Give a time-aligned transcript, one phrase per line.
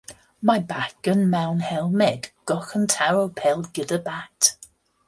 [0.49, 4.55] Mae bachgen mewn helmed goch yn taro pêl gyda bat.